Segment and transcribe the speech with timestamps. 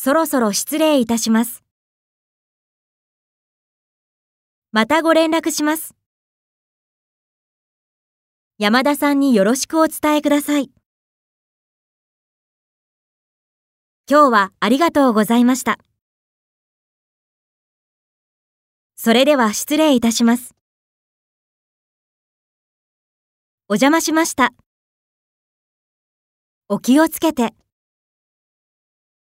[0.00, 1.64] そろそろ失礼いたします。
[4.70, 5.96] またご連絡します。
[8.58, 10.70] 山田さんによろしくお伝えください。
[14.08, 15.80] 今日はありがとうございました。
[18.94, 20.54] それでは失礼いたします。
[23.66, 24.52] お邪魔しました。
[26.68, 27.52] お気をつけて。